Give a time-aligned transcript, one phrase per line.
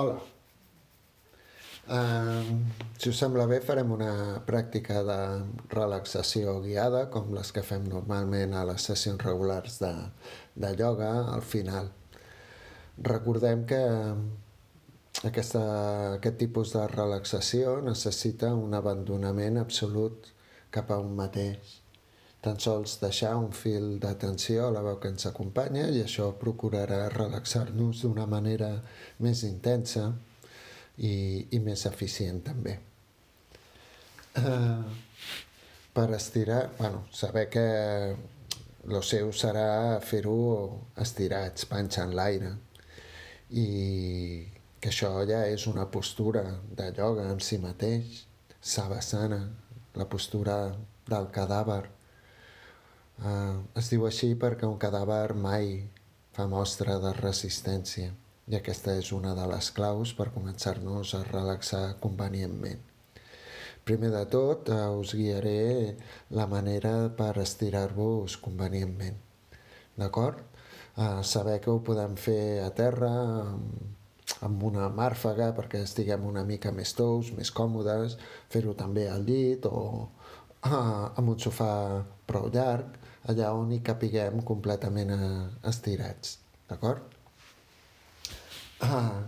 [0.00, 0.16] Hola.
[1.92, 2.44] Uh,
[2.96, 4.12] si us sembla bé, farem una
[4.48, 5.16] pràctica de
[5.74, 9.90] relaxació guiada, com les que fem normalment a les sessions regulars de,
[10.64, 11.90] de ioga al final.
[13.10, 13.82] Recordem que
[15.28, 15.66] aquesta,
[16.14, 20.32] aquest tipus de relaxació necessita un abandonament absolut
[20.72, 21.76] cap a un mateix
[22.40, 27.02] tan sols deixar un fil d'atenció a la veu que ens acompanya i això procurarà
[27.12, 28.70] relaxar-nos d'una manera
[29.20, 30.06] més intensa
[30.96, 31.12] i,
[31.52, 32.78] i més eficient també.
[34.40, 34.84] Uh,
[35.92, 37.66] per estirar, bueno, saber que
[38.88, 40.38] el seu serà fer-ho
[41.02, 42.54] estirats, panxa en l'aire
[43.50, 43.66] i
[44.80, 46.44] que això ja és una postura
[46.78, 48.22] de ioga en si mateix,
[48.60, 49.40] savasana,
[49.98, 50.56] la postura
[51.10, 51.82] del cadàver,
[53.20, 55.74] Uh, es diu així perquè un cadàver mai
[56.32, 58.14] fa mostra de resistència
[58.48, 62.80] i aquesta és una de les claus per començar-nos a relaxar convenientment.
[63.84, 65.96] Primer de tot, uh, us guiaré
[66.32, 69.20] la manera per estirar-vos convenientment.
[70.00, 70.40] D'acord?
[70.96, 73.84] Uh, saber que ho podem fer a terra amb,
[74.48, 78.16] amb una màrfaga perquè estiguem una mica més tous, més còmodes,
[78.48, 81.70] fer-ho també al llit o uh, amb un sofà
[82.26, 82.96] prou llarg,
[83.28, 86.38] allà on hi capiguem completament eh, estirats,
[86.70, 87.04] d'acord?
[88.80, 89.20] Ah,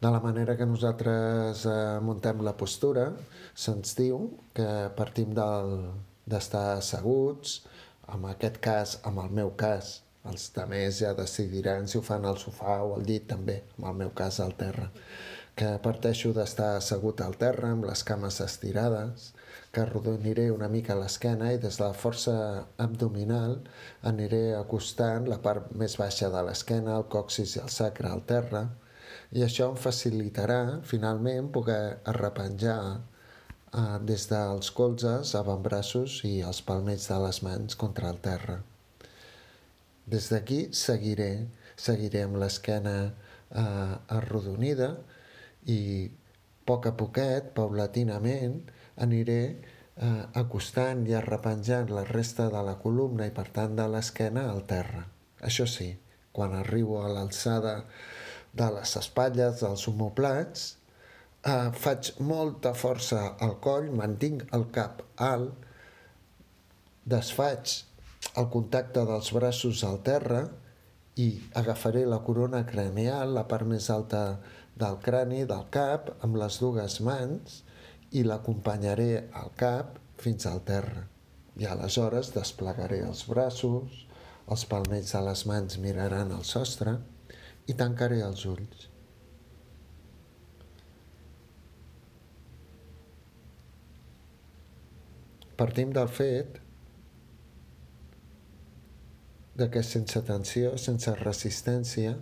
[0.00, 3.12] de la manera que nosaltres eh, muntem la postura,
[3.54, 7.60] se'ns diu que partim d'estar asseguts,
[8.14, 12.38] en aquest cas, en el meu cas, els altres ja decidiran si ho fan al
[12.40, 14.88] sofà o al llit també, en el meu cas al terra,
[15.58, 19.32] que parteixo d'estar assegut al terra amb les cames estirades,
[19.78, 22.34] que arrodoniré una mica l'esquena i des de la força
[22.82, 23.52] abdominal
[24.10, 28.64] aniré acostant la part més baixa de l'esquena, el coxis i el sacre al terra
[29.38, 37.06] i això em facilitarà finalment poder arrepenjar eh, des dels colzes, avantbraços i els palmells
[37.12, 38.58] de les mans contra el terra.
[40.10, 44.96] Des d'aquí seguiré, seguiré amb l'esquena eh, arrodonida
[45.70, 46.26] i a
[46.68, 48.58] poc a poquet, paulatinament,
[49.04, 49.42] aniré
[49.98, 54.64] eh, acostant i arrepenjant la resta de la columna i per tant de l'esquena al
[54.70, 55.04] terra.
[55.44, 55.90] Això sí,
[56.32, 57.80] quan arribo a l'alçada
[58.58, 60.68] de les espatlles dels homoplats,
[61.44, 65.66] eh, faig molta força al coll, mantinc el cap alt,
[67.08, 67.78] desfaig
[68.36, 70.42] el contacte dels braços al terra
[71.18, 74.38] i agafaré la corona cranial, la part més alta
[74.78, 77.62] del crani, del cap, amb les dues mans
[78.16, 79.10] i l'acompanyaré
[79.42, 81.04] al cap fins al terra.
[81.58, 84.04] I aleshores desplegaré els braços,
[84.48, 86.94] els palmells de les mans miraran al sostre
[87.68, 88.86] i tancaré els ulls.
[95.58, 96.60] Partim del fet
[99.66, 102.12] que sense tensió, sense resistència,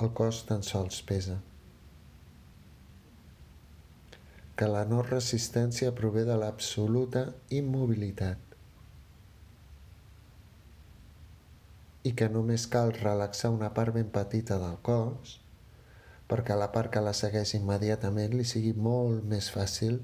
[0.00, 1.40] el cos tan sols pesa.
[4.60, 7.24] Que la no resistència prové de l'absoluta
[7.58, 8.50] immobilitat
[12.04, 15.38] i que només cal relaxar una part ben petita del cos
[16.30, 19.96] perquè la part que la segueix immediatament li sigui molt més fàcil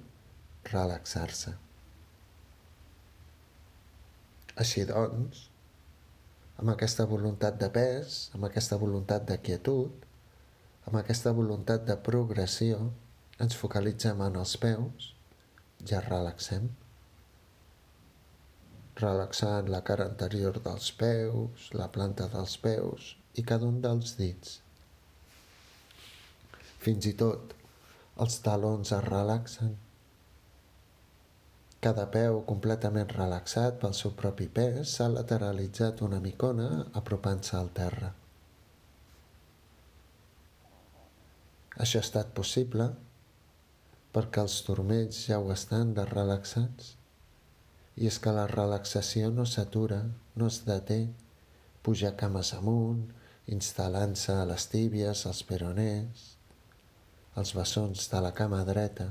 [0.72, 1.52] relaxar-se.
[4.64, 5.44] Així doncs,
[6.58, 10.06] amb aquesta voluntat de pes, amb aquesta voluntat de quietud,
[10.88, 12.80] amb aquesta voluntat de progressió,
[13.42, 15.10] ens focalitzem en els peus,
[15.84, 16.70] ja relaxem.
[18.96, 24.60] Relaxant la cara anterior dels peus, la planta dels peus i cada un dels dits.
[26.80, 27.52] Fins i tot
[28.24, 29.74] els talons es relaxen.
[31.84, 36.70] Cada peu completament relaxat pel seu propi pes s'ha lateralitzat una micona
[37.00, 38.14] apropant-se al terra.
[41.84, 42.88] Això ha estat possible
[44.16, 46.94] perquè els turmells ja ho estan de relaxats.
[48.00, 49.98] I és que la relaxació no s'atura,
[50.40, 51.02] no es deté,
[51.84, 53.02] puja cames amunt,
[53.52, 56.24] instal·lant-se a les tíbies, als peroners,
[57.36, 59.10] als bessons de la cama dreta,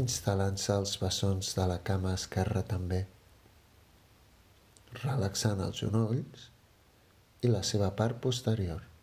[0.00, 3.04] instal·lant-se als bessons de la cama esquerra també,
[5.04, 6.50] relaxant els genolls
[7.44, 8.95] i la seva part posterior.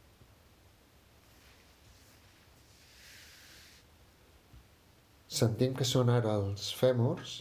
[5.40, 7.40] Sentim que són ara els fèmurs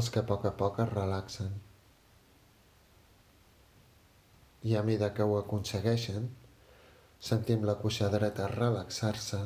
[0.00, 1.50] els que a poc a poc es relaxen.
[4.70, 6.30] I a mesura que ho aconsegueixen,
[7.22, 9.38] Sentim la cuixa dreta relaxar-se,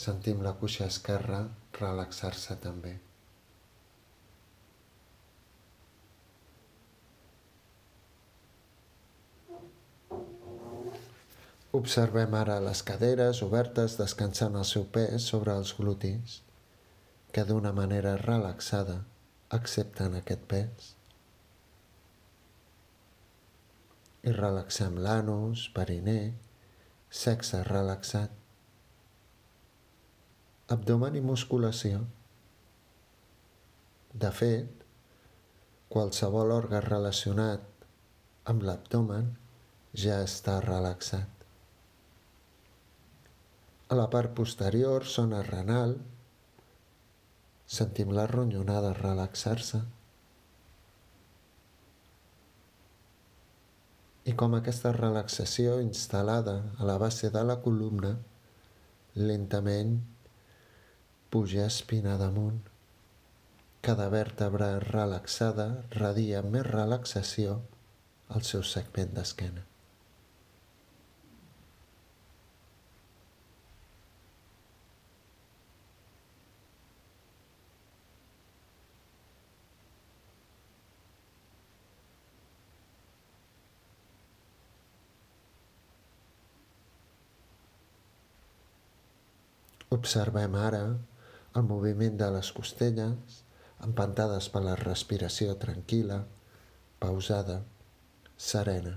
[0.00, 1.38] sentim la cuixa esquerra
[1.78, 2.90] relaxar-se també.
[11.72, 16.42] Observem ara les caderes obertes descansant el seu pes sobre els glutis,
[17.32, 18.98] que d'una manera relaxada
[19.58, 20.90] accepten aquest pes.
[24.28, 26.20] I relaxem l'anus, perinè,
[27.24, 28.36] sexe relaxat,
[30.76, 32.04] abdomen i musculació.
[34.12, 34.84] De fet,
[35.92, 37.88] qualsevol òrgan relacionat
[38.52, 39.38] amb l'abdomen
[40.04, 41.31] ja està relaxat.
[43.92, 45.90] A la part posterior, zona renal,
[47.78, 49.80] sentim la ronyonada relaxar-se.
[54.24, 58.14] I com aquesta relaxació instal·lada a la base de la columna
[59.18, 59.98] lentament
[61.36, 62.62] puja espina damunt.
[63.84, 65.68] Cada vèrtebra relaxada
[65.98, 67.58] radia més relaxació
[68.30, 69.66] al seu segment d'esquena.
[89.92, 90.84] Observem ara
[91.58, 93.40] el moviment de les costelles,
[93.86, 96.22] empantades per la respiració tranquil·la,
[97.02, 97.58] pausada,
[98.50, 98.94] serena.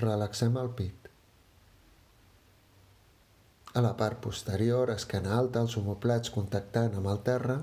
[0.00, 1.10] Relaxem el pit.
[3.76, 7.58] A la part posterior, esquena alta, els homoplats contactant amb el terra,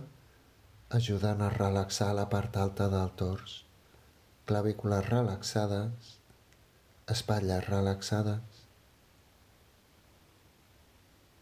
[0.95, 3.55] ajudant a relaxar la part alta del tors,
[4.47, 6.13] clavícules relaxades,
[7.11, 8.61] espatlles relaxades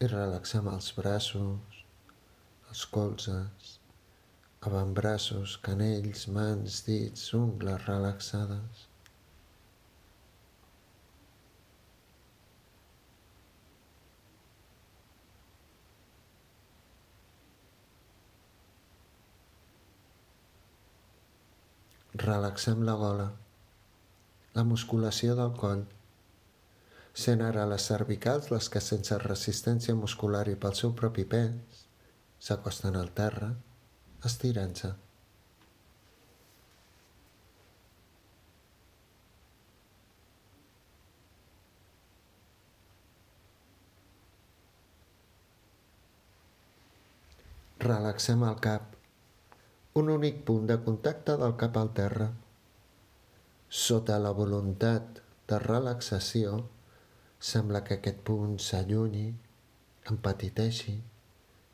[0.02, 1.78] i relaxem els braços,
[2.72, 3.70] els colzes,
[4.66, 8.88] avantbraços, canells, mans, dits, ungles relaxades.
[22.26, 23.26] Relaxem la gola,
[24.56, 25.82] la musculació del coll.
[27.24, 31.84] Sent ara les cervicals les que sense resistència muscular i pel seu propi pes
[32.48, 33.52] s'acosten al terra,
[34.30, 34.90] estirant-se.
[47.86, 48.95] Relaxem el cap,
[49.96, 52.26] un únic punt de contacte del cap al terra.
[53.82, 56.58] Sota la voluntat de relaxació,
[57.50, 59.30] sembla que aquest punt s'allunyi,
[60.12, 60.98] empatiteixi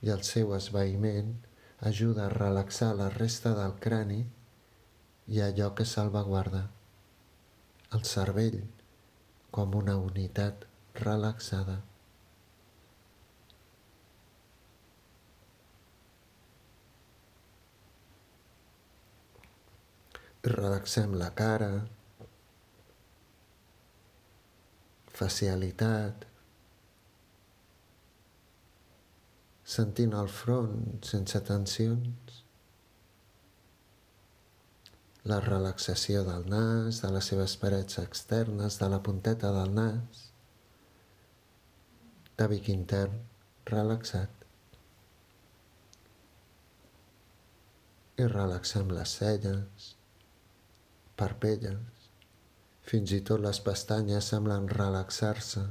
[0.06, 1.34] i el seu esvaïment
[1.90, 4.20] ajuda a relaxar la resta del crani
[5.26, 6.62] i allò que salvaguarda,
[7.98, 8.60] el cervell
[9.50, 10.68] com una unitat
[11.02, 11.80] relaxada.
[20.42, 21.70] Relaxem la cara,
[25.14, 26.24] facialitat,
[29.76, 32.42] sentint el front sense tensions,
[35.30, 40.26] la relaxació del nas, de les seves parets externes, de la punteta del nas,
[42.34, 43.22] tabic intern
[43.70, 44.38] relaxat.
[48.18, 49.92] I relaxem les celles,
[51.20, 52.08] parpelles,
[52.88, 55.62] fins i tot les pestanyes semblen relaxar-se,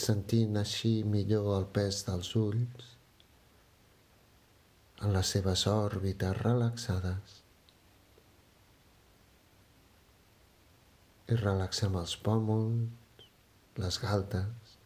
[0.00, 2.88] sentint així millor el pes dels ulls
[5.00, 7.36] en les seves òrbites relaxades.
[11.30, 13.24] I relaxem els pòmuls,
[13.80, 14.76] les galtes.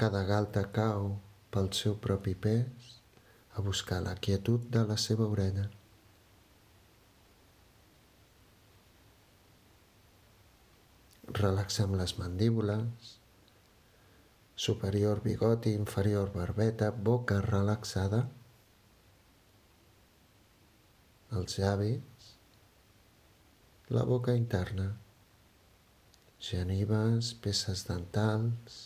[0.00, 1.12] Cada galta cau
[1.54, 2.90] pel seu propi pes
[3.54, 5.68] a buscar la quietud de la seva orella.
[11.34, 13.14] Relaxem les mandíbules,
[14.54, 18.20] superior bigoti, inferior barbeta, boca relaxada,
[21.34, 22.30] els llavis,
[23.90, 24.86] la boca interna,
[26.38, 28.78] genives, peces dentals,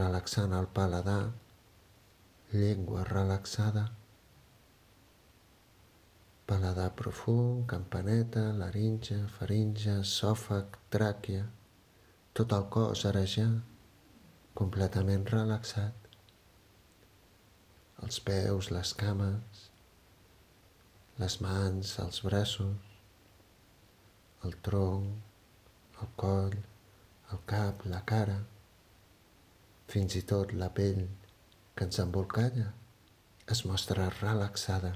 [0.00, 1.32] relaxant el paladar,
[2.52, 3.90] llengua relaxada,
[6.50, 11.44] paladar profund, campaneta, laringe, faringe, sòfag, tràquea,
[12.34, 13.44] tot el cos ara ja
[14.58, 16.08] completament relaxat.
[18.02, 19.60] Els peus, les cames,
[21.22, 22.88] les mans, els braços,
[24.48, 25.06] el tronc,
[26.02, 26.56] el coll,
[27.30, 28.40] el cap, la cara,
[29.94, 31.04] fins i tot la pell
[31.76, 32.66] que ens embolcalla
[33.54, 34.92] es mostra relaxada.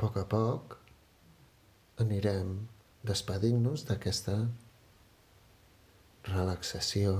[0.00, 0.78] Poc a poc
[2.00, 2.54] anirem
[3.04, 4.36] despedint-nos d'aquesta
[6.28, 7.12] relaxació.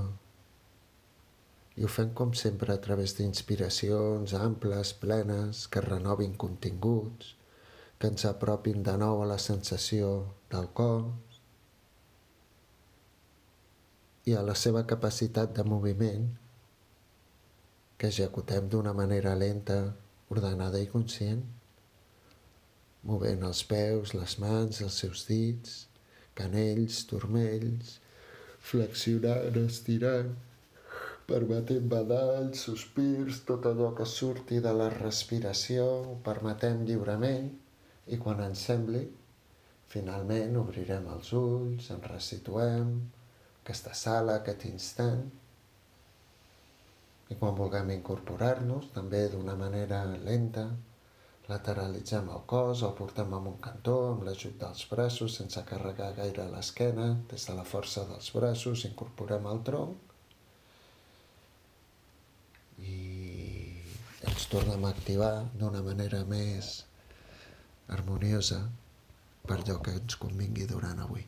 [1.76, 7.34] I ho fem com sempre a través d'inspiracions amples, plenes, que renovin continguts,
[8.00, 10.10] que ens apropin de nou a la sensació
[10.52, 11.40] del cos
[14.24, 16.28] i a la seva capacitat de moviment
[18.00, 19.82] que executem d'una manera lenta,
[20.32, 21.59] ordenada i conscient
[23.08, 25.76] movent els peus, les mans, els seus dits,
[26.36, 27.96] canells, turmells,
[28.70, 30.34] flexionant, estirant,
[31.30, 37.48] permetent badalls, sospirs, tot allò que surti de la respiració, ho permetem lliurement
[38.10, 39.04] i quan ens sembli,
[39.90, 42.92] finalment obrirem els ulls, ens resituem,
[43.62, 45.22] aquesta sala, aquest instant,
[47.30, 50.66] i quan vulguem incorporar-nos, també d'una manera lenta,
[51.50, 56.44] Lateralitzem el cos, el portem amb un cantó, amb l'ajut dels braços, sense carregar gaire
[56.52, 60.06] l'esquena, des de la força dels braços, incorporem el tronc
[62.86, 63.00] i
[64.30, 66.70] ens tornem a activar d'una manera més
[67.90, 68.62] harmoniosa
[69.46, 71.26] per allò que ens convingui durant avui.